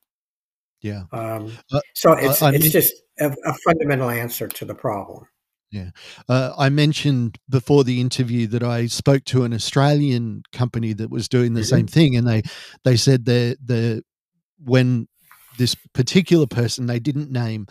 [0.82, 1.04] Yeah.
[1.12, 5.26] Um, uh, so it's I, it's just a, a, fundamental answer to the problem.
[5.72, 5.90] Yeah.
[6.28, 11.28] Uh, I mentioned before the interview that I spoke to an Australian company that was
[11.28, 11.76] doing the mm-hmm.
[11.76, 12.44] same thing, and they
[12.84, 14.04] they said that the
[14.64, 15.08] when
[15.58, 17.68] this particular person they didn't name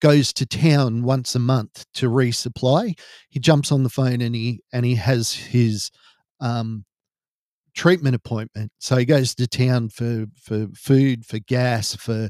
[0.00, 4.60] goes to town once a month to resupply, he jumps on the phone and he
[4.72, 5.90] and he has his
[6.40, 6.84] um,
[7.76, 8.72] treatment appointment.
[8.78, 12.28] So he goes to town for for food, for gas, for,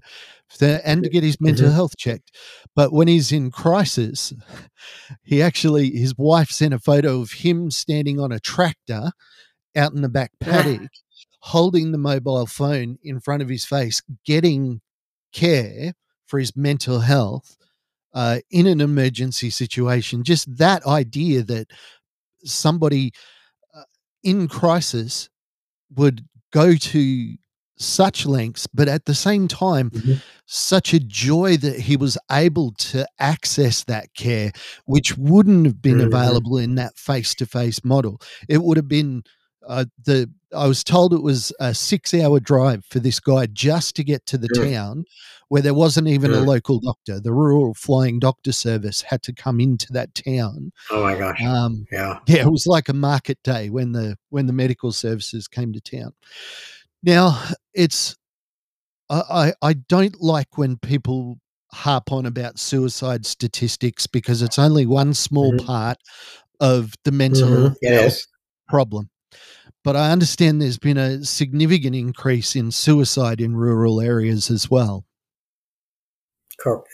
[0.51, 1.75] for and to get his mental mm-hmm.
[1.75, 2.37] health checked.
[2.75, 4.35] But when he's in crisis,
[5.23, 9.13] he actually his wife sent a photo of him standing on a tractor
[9.75, 10.91] out in the back paddock,
[11.41, 14.81] holding the mobile phone in front of his face, getting
[15.33, 15.95] care
[16.27, 17.57] for his mental health
[18.15, 20.25] uh, in an emergency situation.
[20.25, 21.71] Just that idea that
[22.45, 23.13] somebody
[23.75, 23.83] uh,
[24.25, 25.29] in crisis
[25.95, 27.37] would go to
[27.79, 30.15] such lengths, but at the same time, mm-hmm.
[30.47, 34.53] such a joy that he was able to access that care,
[34.87, 36.07] which wouldn't have been mm-hmm.
[36.07, 38.21] available in that face to face model.
[38.49, 39.25] It would have been
[39.67, 43.97] uh, the I was told it was a six hour drive for this guy just
[43.97, 44.65] to get to the sure.
[44.65, 45.05] town
[45.49, 46.41] where there wasn't even sure.
[46.41, 47.21] a local doctor.
[47.21, 50.73] The rural flying doctor service had to come into that town.
[50.91, 51.43] Oh my gosh.
[51.43, 52.19] Um, yeah.
[52.27, 52.43] Yeah.
[52.43, 56.13] It was like a market day when the, when the medical services came to town.
[57.03, 57.41] Now
[57.75, 58.17] it's,
[59.09, 61.39] I, I don't like when people
[61.71, 65.67] harp on about suicide statistics because it's only one small mm-hmm.
[65.67, 65.99] part
[66.59, 67.87] of the mental mm-hmm.
[67.87, 68.27] health
[68.69, 69.09] problem
[69.87, 75.07] but I understand there's been a significant increase in suicide in rural areas as well.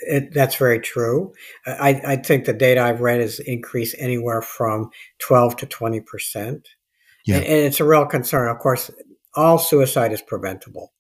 [0.02, 1.32] It, that's very true.
[1.66, 6.68] I, I, think the data I've read has increased anywhere from 12 to 20 percent.
[7.24, 7.36] Yeah.
[7.36, 8.50] And, and, it's a real concern.
[8.50, 8.90] Of course,
[9.34, 10.92] all suicide is preventable.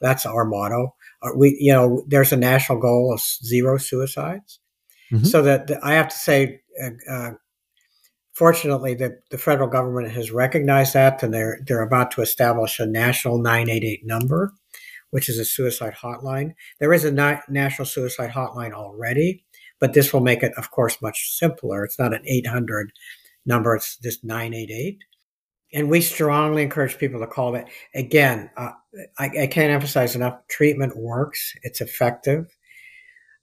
[0.00, 0.94] That's our motto.
[1.20, 4.58] Uh, we, you know, there's a national goal of zero suicides.
[5.12, 5.26] Mm-hmm.
[5.26, 7.30] So that I have to say, uh, uh,
[8.34, 12.86] fortunately, the, the federal government has recognized that, and they're they're about to establish a
[12.86, 14.52] national 988 number,
[15.10, 16.52] which is a suicide hotline.
[16.80, 19.44] There is a na- national suicide hotline already,
[19.80, 21.84] but this will make it, of course, much simpler.
[21.84, 22.92] It's not an 800
[23.46, 24.98] number; it's just 988.
[25.72, 27.66] And we strongly encourage people to call it.
[27.96, 28.70] Again, uh,
[29.18, 32.46] I, I can't emphasize enough: treatment works; it's effective.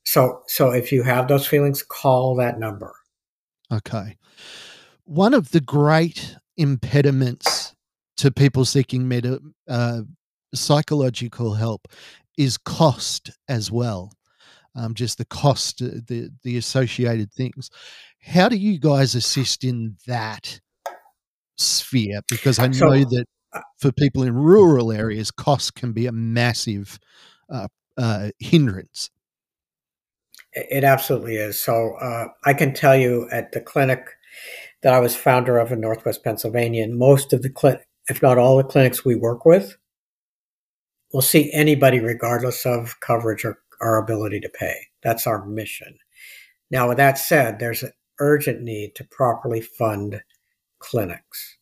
[0.03, 2.95] So, so if you have those feelings, call that number.
[3.71, 4.17] Okay
[5.05, 7.75] one of the great impediments
[8.17, 10.01] to people seeking meta, uh,
[10.53, 11.87] psychological help
[12.37, 14.13] is cost as well.
[14.75, 17.69] Um, just the cost, uh, the the associated things.
[18.21, 20.61] How do you guys assist in that
[21.57, 22.21] sphere?
[22.29, 26.11] Because I know so, that uh for people in rural areas, cost can be a
[26.13, 26.99] massive
[27.49, 29.09] uh, uh, hindrance.
[30.53, 31.61] It absolutely is.
[31.61, 34.05] So uh, I can tell you at the clinic
[34.83, 36.83] that I was founder of in Northwest Pennsylvania.
[36.83, 39.77] And most of the if not all the clinics we work with,
[41.13, 44.75] will see anybody regardless of coverage or our ability to pay.
[45.03, 45.97] That's our mission.
[46.69, 50.21] Now, with that said, there's an urgent need to properly fund
[50.79, 51.57] clinics.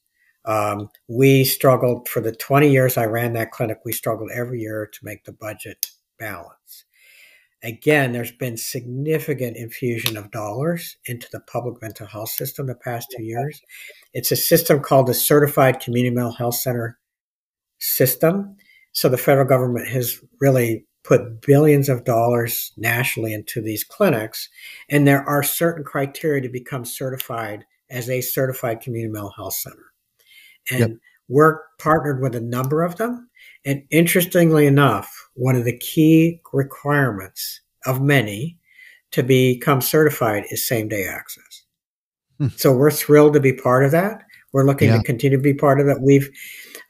[0.45, 4.89] Um, we struggled for the 20 years I ran that clinic, we struggled every year
[4.91, 6.58] to make the budget balance.
[7.63, 13.13] Again, there's been significant infusion of dollars into the public mental health system the past
[13.15, 13.61] two years.
[14.13, 16.97] It's a system called the Certified Community Mental Health Center
[17.79, 18.55] system.
[18.93, 24.49] So the federal government has really put billions of dollars nationally into these clinics,
[24.89, 29.85] and there are certain criteria to become certified as a certified community mental health center.
[30.71, 30.89] And yep.
[31.29, 33.29] We're partnered with a number of them.
[33.65, 38.57] And interestingly enough, one of the key requirements of many
[39.11, 41.63] to become certified is same day access.
[42.37, 42.47] Hmm.
[42.55, 44.23] So we're thrilled to be part of that.
[44.53, 44.97] We're looking yeah.
[44.97, 45.97] to continue to be part of it.
[46.01, 46.29] We've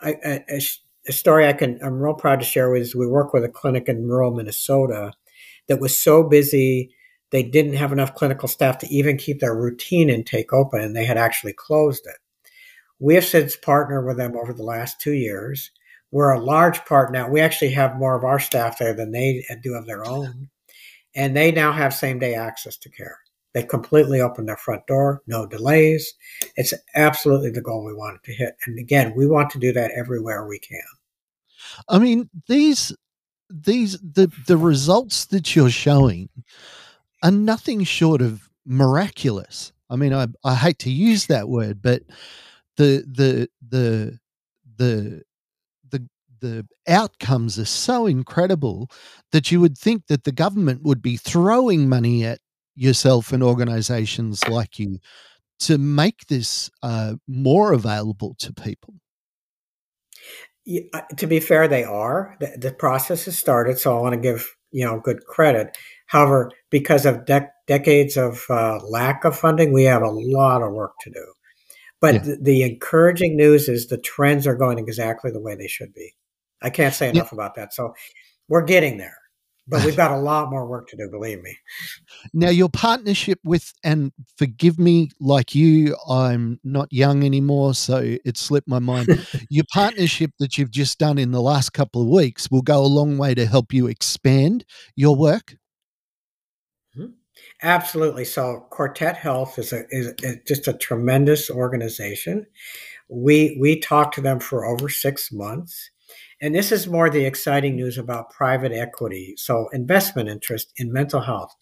[0.02, 0.62] a, a,
[1.08, 3.90] a, story I can I'm real proud to share is we work with a clinic
[3.90, 5.14] in rural Minnesota
[5.68, 6.92] that was so busy
[7.32, 11.06] they didn't have enough clinical staff to even keep their routine intake open, and they
[11.06, 12.18] had actually closed it.
[13.00, 15.72] We have since partnered with them over the last two years.
[16.12, 17.30] We're a large part now.
[17.30, 20.50] We actually have more of our staff there than they uh, do of their own.
[21.16, 23.18] And they now have same day access to care.
[23.54, 26.14] They completely open their front door, no delays.
[26.56, 28.56] It's absolutely the goal we wanted to hit.
[28.66, 30.82] And again, we want to do that everywhere we can.
[31.88, 32.96] I mean, these
[33.50, 36.30] these the the results that you're showing
[37.24, 39.72] are nothing short of miraculous.
[39.90, 42.04] I mean, I I hate to use that word, but
[42.78, 44.20] the the the
[44.78, 45.24] the
[46.42, 48.90] the outcomes are so incredible
[49.32, 52.40] that you would think that the government would be throwing money at
[52.76, 55.00] yourself and organizations like you
[55.60, 58.96] to make this uh, more available to people?
[60.66, 62.38] Yeah, to be fair, they are.
[62.40, 65.78] The, the, process has started, so I want to give you know good credit.
[66.06, 70.74] However, because of de- decades of uh, lack of funding, we have a lot of
[70.74, 71.26] work to do.
[72.02, 72.22] But yeah.
[72.22, 76.14] the, the, encouraging news is the trends are going exactly the way they should be.
[76.62, 77.36] I can't say enough yeah.
[77.36, 77.74] about that.
[77.74, 77.94] So
[78.48, 79.20] we're getting there
[79.70, 81.56] but we've got a lot more work to do believe me
[82.34, 88.38] now your partnership with and forgive me like you i'm not young anymore so it
[88.38, 89.08] slipped my mind
[89.50, 92.88] your partnership that you've just done in the last couple of weeks will go a
[92.88, 95.56] long way to help you expand your work
[96.98, 97.12] mm-hmm.
[97.62, 102.46] absolutely so quartet health is a is, is just a tremendous organization
[103.08, 105.90] we we talked to them for over six months
[106.42, 109.36] and this is more the exciting news about private equity.
[109.38, 111.56] So investment interest in mental health.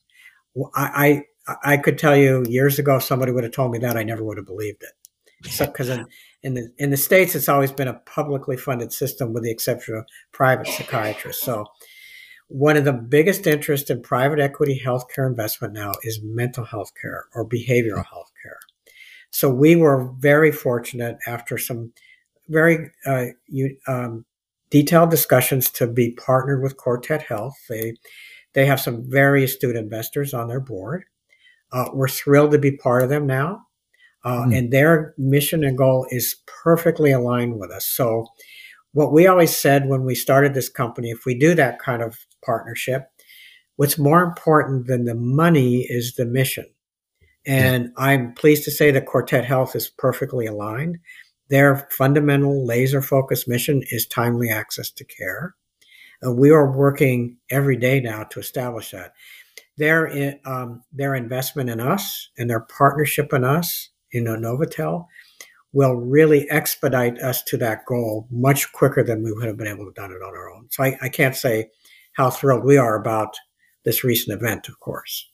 [0.75, 4.03] I, I, I could tell you years ago, somebody would have told me that, I
[4.03, 4.91] never would have believed it.
[5.59, 6.07] Because in,
[6.41, 9.95] in the in the states, it's always been a publicly funded system, with the exception
[9.95, 11.43] of private psychiatrists.
[11.43, 11.67] So,
[12.47, 17.25] one of the biggest interests in private equity healthcare investment now is mental health care
[17.35, 18.57] or behavioral health care.
[19.29, 21.93] So, we were very fortunate after some
[22.49, 24.25] very uh, you, um,
[24.69, 27.55] detailed discussions to be partnered with Quartet Health.
[27.69, 27.93] They
[28.53, 31.05] they have some very astute investors on their board.
[31.71, 33.67] Uh, we're thrilled to be part of them now,
[34.23, 34.57] uh, mm.
[34.57, 37.85] and their mission and goal is perfectly aligned with us.
[37.85, 38.27] So,
[38.93, 42.25] what we always said when we started this company, if we do that kind of
[42.43, 43.11] partnership,
[43.75, 46.65] what's more important than the money is the mission.
[47.45, 48.05] And yeah.
[48.05, 50.97] I'm pleased to say that Quartet Health is perfectly aligned.
[51.49, 55.55] Their fundamental laser focused mission is timely access to care.
[56.21, 59.13] And we are working every day now to establish that.
[59.77, 65.05] Their, um, their investment in us and their partnership in us, Innovatel,
[65.73, 69.85] will really expedite us to that goal much quicker than we would have been able
[69.85, 70.67] to done it on our own.
[70.71, 71.69] So I, I can't say
[72.13, 73.35] how thrilled we are about
[73.85, 75.29] this recent event, of course.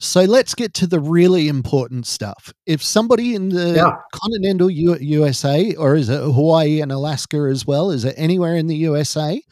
[0.00, 2.52] So let's get to the really important stuff.
[2.66, 3.96] If somebody in the yeah.
[4.14, 7.90] continental U- USA, or is it Hawaii and Alaska as well?
[7.90, 9.42] Is it anywhere in the USA?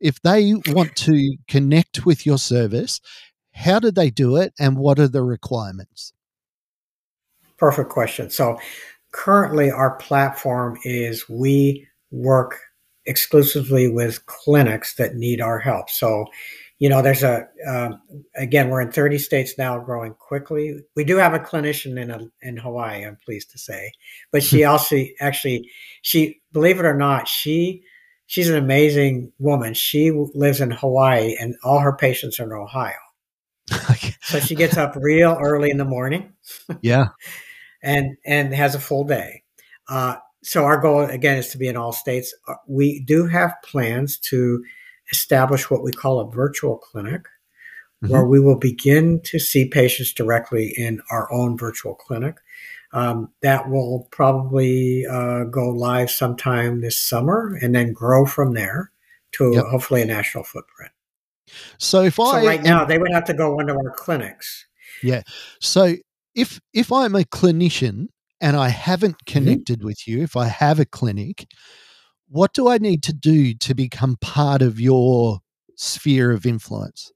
[0.00, 3.00] If they want to connect with your service,
[3.52, 6.12] how do they do it and what are the requirements?
[7.56, 8.30] Perfect question.
[8.30, 8.58] So
[9.12, 12.58] currently, our platform is we work
[13.06, 15.88] exclusively with clinics that need our help.
[15.88, 16.26] So
[16.78, 18.00] you know, there's a um,
[18.36, 20.76] again, we're in 30 states now, growing quickly.
[20.96, 23.04] We do have a clinician in a, in Hawaii.
[23.04, 23.92] I'm pleased to say,
[24.32, 25.70] but she also actually
[26.02, 27.84] she believe it or not, she
[28.26, 29.74] she's an amazing woman.
[29.74, 32.94] She lives in Hawaii, and all her patients are in Ohio.
[34.22, 36.32] so she gets up real early in the morning.
[36.82, 37.08] yeah,
[37.82, 39.44] and and has a full day.
[39.88, 42.34] Uh, so our goal again is to be in all states.
[42.48, 44.62] Uh, we do have plans to
[45.10, 47.22] establish what we call a virtual clinic,
[48.02, 48.08] mm-hmm.
[48.08, 52.36] where we will begin to see patients directly in our own virtual clinic.
[52.92, 58.92] Um, that will probably uh, go live sometime this summer and then grow from there
[59.32, 59.64] to yep.
[59.64, 60.92] hopefully a national footprint.
[61.78, 64.66] So if I so right now they would have to go into our clinics.
[65.02, 65.22] Yeah.
[65.60, 65.94] So
[66.34, 68.08] if if I'm a clinician
[68.40, 69.32] and I haven't mm-hmm.
[69.32, 69.86] connected mm-hmm.
[69.86, 71.46] with you, if I have a clinic,
[72.28, 75.40] what do I need to do to become part of your
[75.76, 77.12] sphere of influence?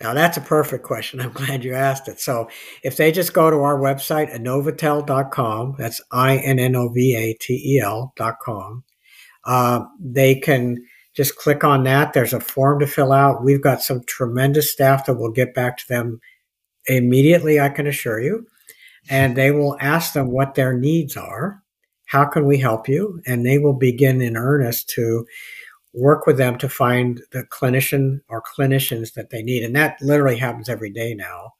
[0.00, 1.20] Now, that's a perfect question.
[1.22, 2.20] I'm glad you asked it.
[2.20, 2.48] So,
[2.82, 7.34] if they just go to our website, innovatel.com, that's I N N O V A
[7.40, 8.84] T E L.com,
[9.44, 10.84] uh, they can
[11.16, 12.12] just click on that.
[12.12, 13.42] There's a form to fill out.
[13.42, 16.20] We've got some tremendous staff that will get back to them
[16.86, 18.46] immediately, I can assure you.
[19.10, 21.62] And they will ask them what their needs are.
[22.08, 23.20] How can we help you?
[23.26, 25.26] And they will begin in earnest to
[25.92, 29.62] work with them to find the clinician or clinicians that they need.
[29.62, 31.52] And that literally happens every day now.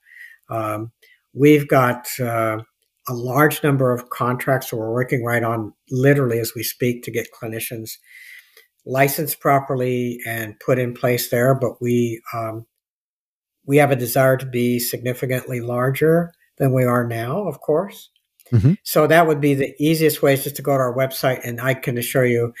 [0.49, 0.91] Um,
[1.33, 2.57] we've got uh,
[3.07, 7.11] a large number of contracts that we're working right on literally as we speak to
[7.11, 7.91] get clinicians
[8.87, 11.53] licensed properly and put in place there.
[11.53, 12.65] But we, um,
[13.67, 18.09] we have a desire to be significantly larger than we are now, of course.
[18.51, 18.73] Mm-hmm.
[18.83, 21.61] So that would be the easiest way is just to go to our website, and
[21.61, 22.53] I can assure you,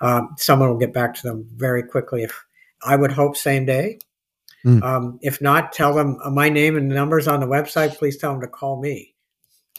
[0.00, 2.22] um, someone will get back to them very quickly.
[2.22, 2.44] If
[2.82, 3.98] I would hope same day.
[4.64, 4.82] Mm.
[4.82, 7.96] Um, if not, tell them my name and numbers on the website.
[7.96, 9.14] Please tell them to call me.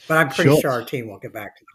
[0.08, 1.66] But I'm pretty sure, sure our team will get back to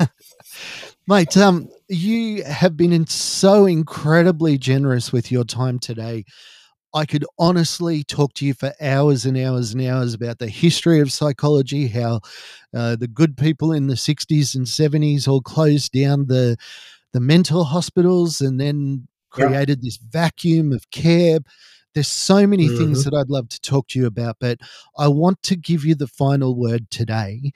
[0.00, 0.08] them.
[1.06, 6.24] Mate, um, you have been so incredibly generous with your time today.
[6.94, 11.00] I could honestly talk to you for hours and hours and hours about the history
[11.00, 12.20] of psychology, how
[12.72, 16.56] uh, the good people in the 60s and 70s all closed down the
[17.12, 21.38] the mental hospitals and then created this vacuum of care.
[21.94, 22.76] There's so many mm-hmm.
[22.76, 24.58] things that I'd love to talk to you about, but
[24.98, 27.52] I want to give you the final word today.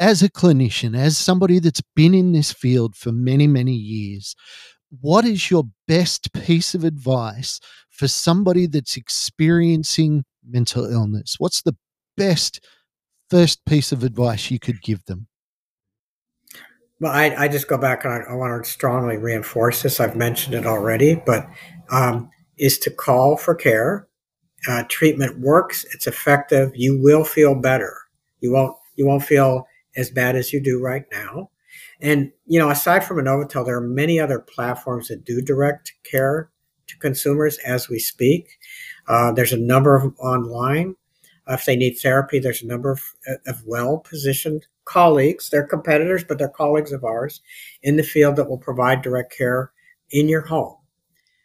[0.00, 4.34] As a clinician, as somebody that's been in this field for many, many years,
[5.00, 7.60] what is your best piece of advice
[7.90, 11.36] for somebody that's experiencing mental illness?
[11.38, 11.76] What's the
[12.16, 12.64] best
[13.30, 15.28] first piece of advice you could give them?
[17.00, 20.00] Well, I, I just go back and I, I, want to strongly reinforce this.
[20.00, 21.46] I've mentioned it already, but
[21.90, 22.28] um,
[22.58, 24.08] is to call for care.
[24.66, 25.84] Uh, treatment works.
[25.94, 26.72] It's effective.
[26.74, 27.96] You will feel better.
[28.40, 28.76] You won't.
[28.96, 31.50] You won't feel as bad as you do right now.
[32.00, 36.50] And, you know, aside from Innovatel, there are many other platforms that do direct care
[36.86, 38.58] to consumers as we speak.
[39.08, 40.94] Uh, there's a number of online.
[41.48, 43.02] Uh, if they need therapy, there's a number of,
[43.46, 45.50] of well positioned colleagues.
[45.50, 47.40] They're competitors, but they're colleagues of ours
[47.82, 49.72] in the field that will provide direct care
[50.10, 50.76] in your home.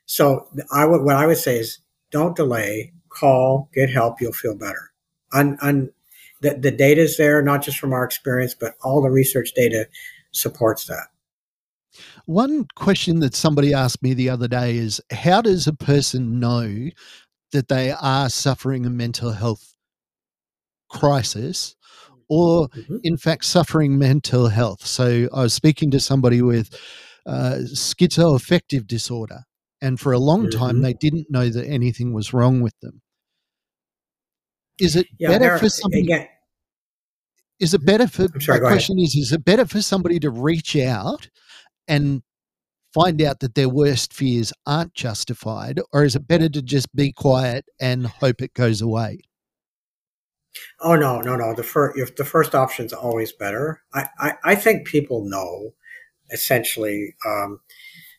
[0.05, 1.79] So I would, what I would say is
[2.11, 4.21] don't delay, call, get help.
[4.21, 4.91] You'll feel better.
[6.43, 9.87] The, the data is there, not just from our experience, but all the research data
[10.33, 11.07] supports that.
[12.25, 16.89] One question that somebody asked me the other day is how does a person know
[17.51, 19.75] that they are suffering a mental health
[20.89, 21.75] crisis
[22.29, 22.97] or, mm-hmm.
[23.03, 24.85] in fact, suffering mental health?
[24.85, 26.73] So I was speaking to somebody with
[27.25, 29.43] uh, schizoaffective disorder,
[29.81, 30.59] and for a long mm-hmm.
[30.59, 33.01] time they didn't know that anything was wrong with them.
[34.79, 36.01] Is it yeah, better for somebody?
[36.01, 36.27] Again,
[37.63, 39.07] is it better for sorry, my question ahead.
[39.07, 41.29] is is it better for somebody to reach out
[41.87, 42.21] and
[42.93, 47.11] find out that their worst fears aren't justified or is it better to just be
[47.11, 49.19] quiet and hope it goes away?
[50.81, 54.55] Oh no no no the first the first option is always better I, I, I
[54.55, 55.73] think people know
[56.31, 57.61] essentially um,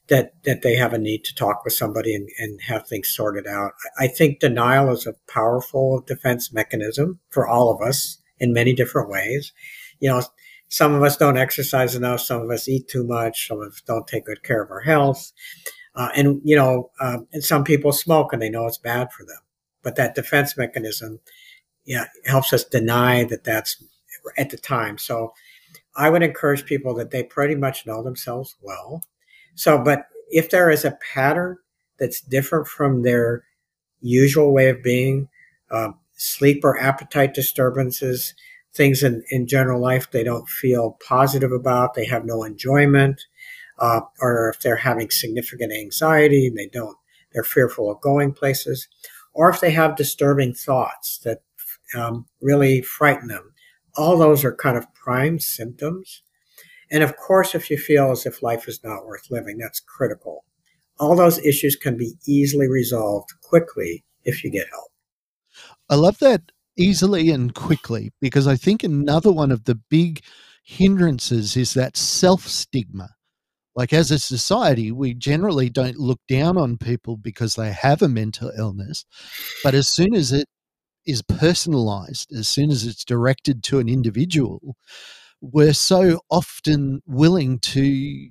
[0.08, 3.46] that that they have a need to talk with somebody and, and have things sorted
[3.46, 3.72] out.
[3.98, 9.08] I think denial is a powerful defense mechanism for all of us in many different
[9.08, 9.52] ways.
[10.00, 10.22] You know,
[10.68, 12.20] some of us don't exercise enough.
[12.20, 13.48] Some of us eat too much.
[13.48, 15.32] Some of us don't take good care of our health.
[15.94, 19.24] Uh, and, you know, um, and some people smoke and they know it's bad for
[19.24, 19.38] them.
[19.82, 21.20] But that defense mechanism,
[21.84, 23.82] yeah, helps us deny that that's
[24.36, 24.98] at the time.
[24.98, 25.32] So
[25.94, 29.04] I would encourage people that they pretty much know themselves well.
[29.54, 31.58] So, but if there is a pattern
[31.98, 33.44] that's different from their
[34.00, 35.28] usual way of being,
[35.70, 38.34] um, sleep or appetite disturbances,
[38.72, 43.22] things in, in general life they don't feel positive about, they have no enjoyment,
[43.78, 46.96] uh, or if they're having significant anxiety and they don't,
[47.32, 48.88] they're fearful of going places,
[49.32, 51.42] or if they have disturbing thoughts that
[51.96, 53.52] um, really frighten them.
[53.96, 56.22] All those are kind of prime symptoms.
[56.90, 60.44] And of course, if you feel as if life is not worth living, that's critical.
[60.98, 64.93] All those issues can be easily resolved quickly if you get help.
[65.88, 66.42] I love that
[66.76, 70.20] easily and quickly because I think another one of the big
[70.64, 73.10] hindrances is that self stigma.
[73.76, 78.08] Like, as a society, we generally don't look down on people because they have a
[78.08, 79.04] mental illness.
[79.64, 80.46] But as soon as it
[81.06, 84.76] is personalized, as soon as it's directed to an individual,
[85.40, 88.28] we're so often willing to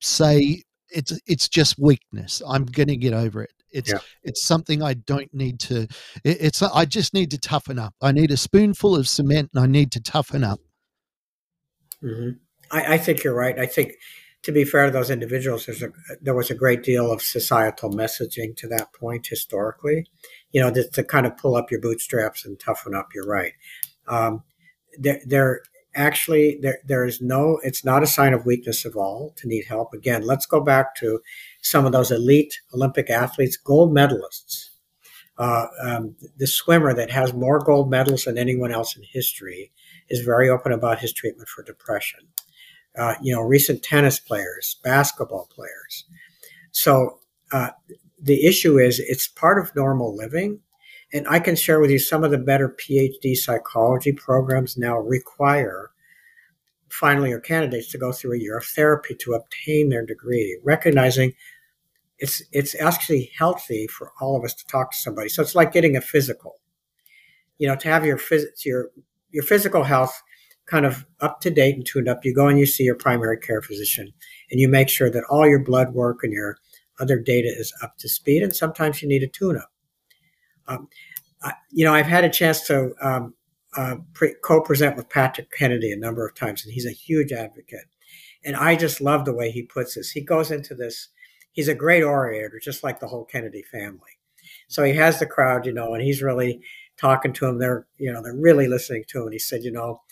[0.00, 2.42] say it's it's just weakness.
[2.46, 3.52] I'm going to get over it.
[3.78, 3.98] It's yeah.
[4.22, 5.82] it's something I don't need to.
[6.24, 7.94] It, it's I just need to toughen up.
[8.02, 10.60] I need a spoonful of cement, and I need to toughen up.
[12.02, 12.38] Mm-hmm.
[12.70, 13.58] I, I think you're right.
[13.58, 13.94] I think
[14.42, 17.90] to be fair to those individuals, there's a, there was a great deal of societal
[17.90, 20.06] messaging to that point historically.
[20.52, 23.08] You know, to, to kind of pull up your bootstraps and toughen up.
[23.14, 23.52] You're right.
[24.06, 24.42] Um,
[24.98, 25.62] there, there
[25.94, 27.58] actually there, there is no.
[27.62, 29.92] It's not a sign of weakness at all to need help.
[29.92, 31.20] Again, let's go back to
[31.70, 34.70] some of those elite Olympic athletes, gold medalists.
[35.36, 39.70] Uh, um, the swimmer that has more gold medals than anyone else in history
[40.08, 42.20] is very open about his treatment for depression
[42.98, 46.04] uh, you know, recent tennis players, basketball players.
[46.72, 47.20] So
[47.52, 47.70] uh,
[48.20, 50.60] the issue is it's part of normal living.
[51.12, 55.90] And I can share with you some of the better PhD psychology programs now require
[56.90, 61.32] finally your candidates to go through a year of therapy to obtain their degree, recognizing
[62.18, 65.28] it's it's actually healthy for all of us to talk to somebody.
[65.28, 66.56] So it's like getting a physical.
[67.58, 68.90] You know, to have your phys- your
[69.30, 70.22] your physical health
[70.66, 73.38] kind of up to date and tuned up, you go and you see your primary
[73.38, 74.12] care physician
[74.50, 76.56] and you make sure that all your blood work and your
[77.00, 78.42] other data is up to speed.
[78.42, 79.72] And sometimes you need a tune up.
[80.66, 80.88] Um,
[81.70, 83.34] you know, I've had a chance to um,
[83.76, 87.86] uh, pre- co-present with Patrick Kennedy a number of times, and he's a huge advocate.
[88.44, 90.10] And I just love the way he puts this.
[90.10, 91.08] He goes into this.
[91.58, 94.20] He's a great orator, just like the whole Kennedy family.
[94.68, 96.60] So he has the crowd, you know, and he's really
[96.96, 97.58] talking to them.
[97.58, 99.24] They're, you know, they're really listening to him.
[99.24, 100.02] And he said, you know,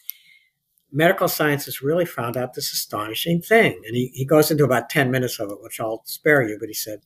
[0.90, 3.80] medical science has really found out this astonishing thing.
[3.86, 6.66] And he, he goes into about 10 minutes of it, which I'll spare you, but
[6.66, 7.02] he said,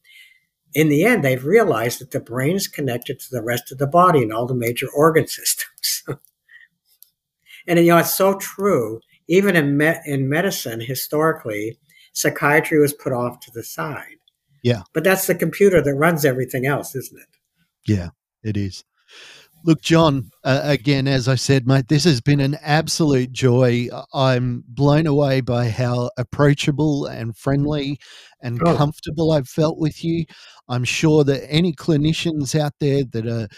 [0.72, 3.86] in the end, they've realized that the brain is connected to the rest of the
[3.86, 6.02] body and all the major organ systems.
[7.68, 9.00] and you know, it's so true.
[9.28, 11.76] Even in me- in medicine, historically,
[12.14, 14.16] psychiatry was put off to the side.
[14.62, 17.28] Yeah, but that's the computer that runs everything else, isn't it?
[17.86, 18.10] Yeah,
[18.42, 18.84] it is.
[19.62, 23.88] Look, John, uh, again, as I said, mate, this has been an absolute joy.
[24.14, 27.98] I'm blown away by how approachable and friendly
[28.40, 28.74] and oh.
[28.74, 30.24] comfortable I've felt with you.
[30.68, 33.48] I'm sure that any clinicians out there that are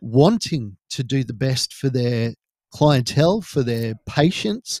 [0.00, 2.34] wanting to do the best for their
[2.72, 4.80] clientele, for their patients,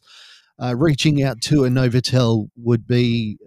[0.60, 3.38] uh, reaching out to Innovatel would be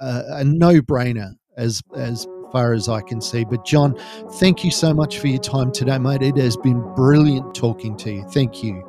[0.00, 3.44] a, a no brainer as, as far as I can see.
[3.44, 3.94] But, John,
[4.34, 6.22] thank you so much for your time today, mate.
[6.22, 8.24] It has been brilliant talking to you.
[8.30, 8.82] Thank you.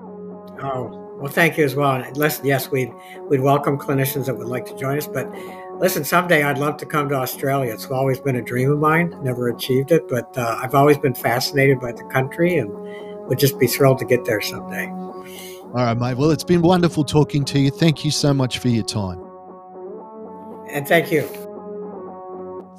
[0.63, 2.03] Oh, well, thank you as well.
[2.15, 2.91] Listen, yes, we'd,
[3.29, 5.05] we'd welcome clinicians that would like to join us.
[5.05, 5.31] But
[5.79, 7.71] listen, someday I'd love to come to Australia.
[7.73, 11.13] It's always been a dream of mine, never achieved it, but uh, I've always been
[11.13, 12.71] fascinated by the country and
[13.27, 14.87] would just be thrilled to get there someday.
[14.87, 16.17] All right, mate.
[16.17, 17.69] Well, it's been wonderful talking to you.
[17.69, 19.23] Thank you so much for your time.
[20.69, 21.29] And thank you.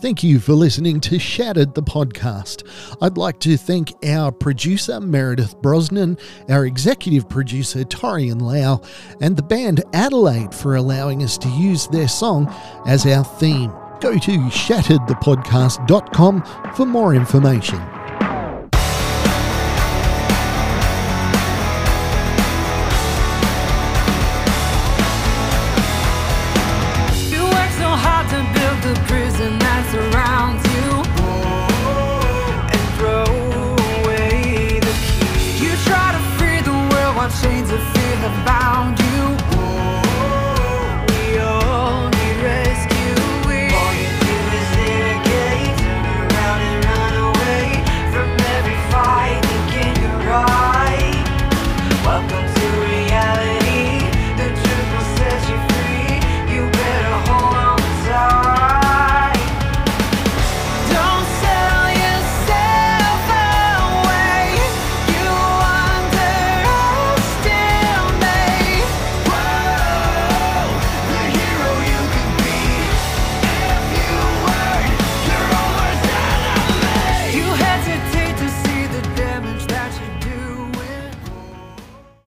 [0.02, 2.64] Thank you for listening to Shattered the podcast.
[3.00, 8.80] I'd like to thank our producer, Meredith Brosnan, our executive producer, Torian Lau,
[9.20, 12.52] and the band Adelaide for allowing us to use their song
[12.84, 13.70] as our theme.
[14.00, 18.01] Go to shatteredthepodcast.com for more information.